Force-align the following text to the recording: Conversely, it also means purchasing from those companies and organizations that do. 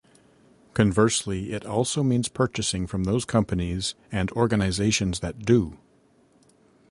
Conversely, 0.73 1.53
it 1.53 1.63
also 1.63 2.01
means 2.01 2.27
purchasing 2.27 2.87
from 2.87 3.03
those 3.03 3.23
companies 3.23 3.93
and 4.11 4.31
organizations 4.31 5.19
that 5.19 5.45
do. 5.45 5.77